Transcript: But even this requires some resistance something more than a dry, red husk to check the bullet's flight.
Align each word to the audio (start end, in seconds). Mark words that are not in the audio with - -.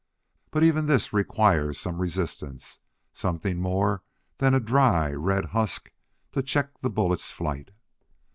But 0.49 0.63
even 0.63 0.87
this 0.87 1.13
requires 1.13 1.79
some 1.79 2.01
resistance 2.01 2.79
something 3.13 3.59
more 3.61 4.01
than 4.39 4.55
a 4.55 4.59
dry, 4.59 5.11
red 5.11 5.45
husk 5.53 5.91
to 6.31 6.41
check 6.41 6.81
the 6.81 6.89
bullet's 6.89 7.29
flight. 7.29 7.69